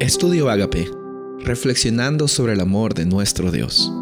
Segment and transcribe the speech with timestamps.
[0.00, 0.90] Estudio Agape,
[1.40, 3.92] reflexionando sobre el amor de nuestro Dios.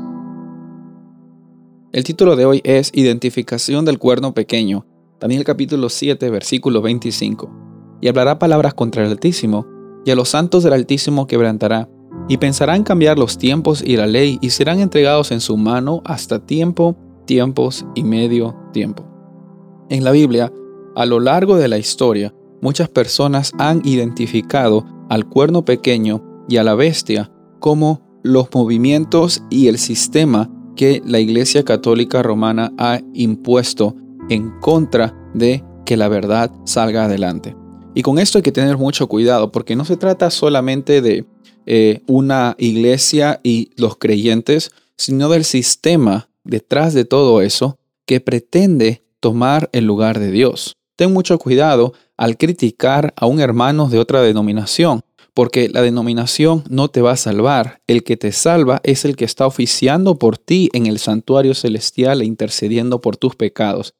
[1.90, 4.86] El título de hoy es Identificación del cuerno pequeño,
[5.18, 7.98] Daniel capítulo 7, versículo 25.
[8.00, 9.66] Y hablará palabras contra el Altísimo,
[10.04, 11.88] y a los santos del Altísimo quebrantará,
[12.28, 16.38] y pensarán cambiar los tiempos y la ley, y serán entregados en su mano hasta
[16.38, 19.04] tiempo, tiempos y medio tiempo.
[19.90, 20.52] En la Biblia,
[20.94, 26.64] a lo largo de la historia, muchas personas han identificado al cuerno pequeño y a
[26.64, 27.30] la bestia
[27.60, 33.96] como los movimientos y el sistema que la Iglesia Católica Romana ha impuesto
[34.28, 37.56] en contra de que la verdad salga adelante.
[37.94, 41.26] Y con esto hay que tener mucho cuidado porque no se trata solamente de
[41.66, 49.02] eh, una iglesia y los creyentes, sino del sistema detrás de todo eso que pretende
[49.20, 50.76] tomar el lugar de Dios.
[50.96, 56.88] Ten mucho cuidado al criticar a un hermano de otra denominación, porque la denominación no
[56.88, 57.80] te va a salvar.
[57.86, 62.20] El que te salva es el que está oficiando por ti en el santuario celestial
[62.20, 63.94] e intercediendo por tus pecados.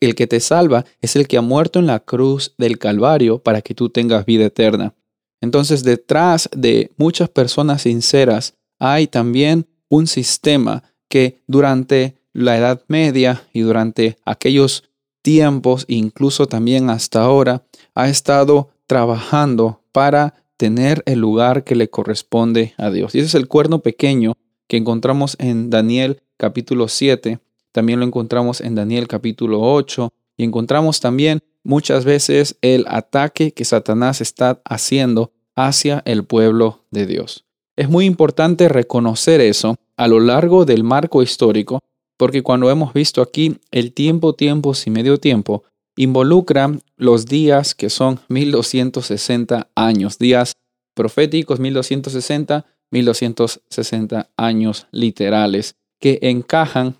[0.00, 3.62] El, que te salva es el que ha muerto en la cruz del Calvario para
[3.62, 4.94] que tú tengas vida eterna.
[5.40, 13.42] Entonces, detrás de muchas personas sinceras hay también un sistema que durante la Edad Media
[13.52, 14.89] y durante aquellos
[15.22, 22.74] tiempos, incluso también hasta ahora, ha estado trabajando para tener el lugar que le corresponde
[22.76, 23.14] a Dios.
[23.14, 24.34] Y ese es el cuerno pequeño
[24.66, 27.40] que encontramos en Daniel capítulo 7,
[27.72, 33.64] también lo encontramos en Daniel capítulo 8 y encontramos también muchas veces el ataque que
[33.64, 37.44] Satanás está haciendo hacia el pueblo de Dios.
[37.76, 41.80] Es muy importante reconocer eso a lo largo del marco histórico
[42.20, 45.64] porque cuando hemos visto aquí el tiempo, tiempos y medio tiempo,
[45.96, 50.52] involucra los días que son 1260 años, días
[50.94, 56.96] proféticos 1260, 1260 años literales, que encajan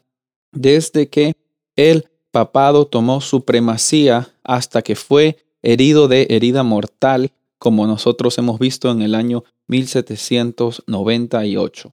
[0.53, 1.35] desde que
[1.77, 8.91] el papado tomó supremacía hasta que fue herido de herida mortal, como nosotros hemos visto
[8.91, 11.93] en el año 1798.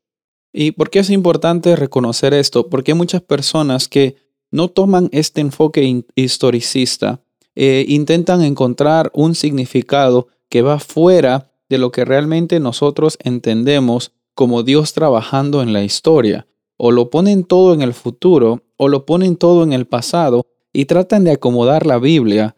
[0.60, 2.68] ¿Y por qué es importante reconocer esto?
[2.68, 4.16] Porque hay muchas personas que
[4.50, 7.22] no toman este enfoque historicista,
[7.54, 14.64] e intentan encontrar un significado que va fuera de lo que realmente nosotros entendemos como
[14.64, 16.48] Dios trabajando en la historia.
[16.76, 20.86] O lo ponen todo en el futuro o lo ponen todo en el pasado y
[20.86, 22.56] tratan de acomodar la Biblia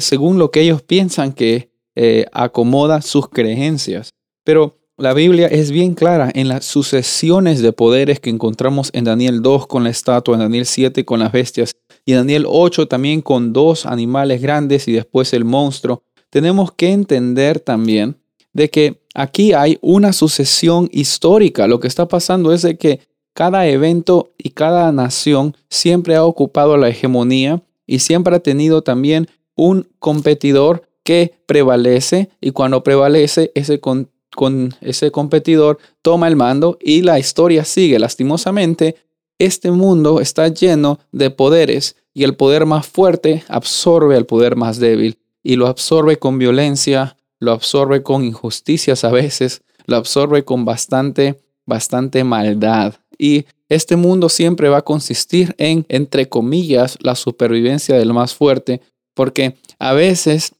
[0.00, 4.10] según lo que ellos piensan que eh, acomoda sus creencias.
[4.42, 9.42] Pero la Biblia es bien clara en las sucesiones de poderes que encontramos en Daniel
[9.42, 13.22] 2 con la estatua, en Daniel 7 con las bestias y en Daniel 8 también
[13.22, 16.02] con dos animales grandes y después el monstruo.
[16.30, 18.16] Tenemos que entender también
[18.52, 21.68] de que aquí hay una sucesión histórica.
[21.68, 23.00] Lo que está pasando es de que
[23.34, 29.28] cada evento y cada nación siempre ha ocupado la hegemonía y siempre ha tenido también
[29.54, 36.78] un competidor que prevalece y cuando prevalece ese competidor con ese competidor toma el mando
[36.80, 37.98] y la historia sigue.
[37.98, 38.96] Lastimosamente,
[39.38, 44.78] este mundo está lleno de poderes y el poder más fuerte absorbe al poder más
[44.78, 50.64] débil y lo absorbe con violencia, lo absorbe con injusticias a veces, lo absorbe con
[50.64, 52.94] bastante, bastante maldad.
[53.16, 58.80] Y este mundo siempre va a consistir en, entre comillas, la supervivencia del más fuerte,
[59.14, 60.52] porque a veces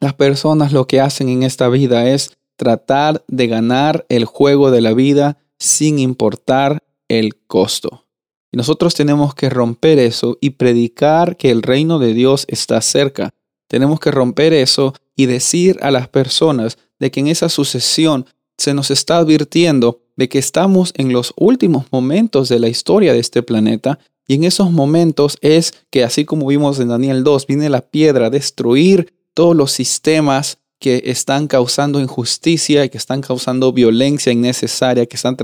[0.00, 4.80] las personas lo que hacen en esta vida es tratar de ganar el juego de
[4.80, 8.04] la vida sin importar el costo.
[8.52, 13.34] Nosotros tenemos que romper eso y predicar que el reino de Dios está cerca.
[13.68, 18.72] Tenemos que romper eso y decir a las personas de que en esa sucesión se
[18.72, 23.42] nos está advirtiendo de que estamos en los últimos momentos de la historia de este
[23.42, 27.82] planeta y en esos momentos es que así como vimos en Daniel 2, viene la
[27.82, 34.32] piedra a destruir todos los sistemas que están causando injusticia y que están causando violencia
[34.32, 35.36] innecesaria, que están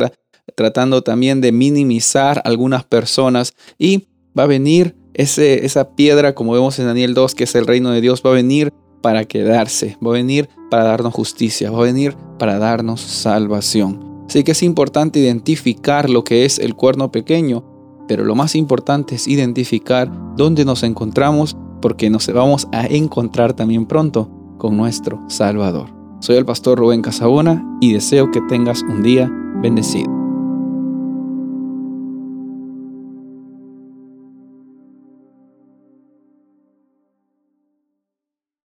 [0.54, 4.08] tratando también de minimizar algunas personas y
[4.38, 7.90] va a venir ese, esa piedra, como vemos en Daniel 2, que es el reino
[7.90, 11.84] de Dios, va a venir para quedarse, va a venir para darnos justicia, va a
[11.84, 14.24] venir para darnos salvación.
[14.28, 17.64] Así que es importante identificar lo que es el cuerno pequeño,
[18.08, 23.86] pero lo más importante es identificar dónde nos encontramos porque nos vamos a encontrar también
[23.86, 25.88] pronto con nuestro Salvador.
[26.20, 29.28] Soy el pastor Rubén Casabona y deseo que tengas un día
[29.60, 30.11] bendecido.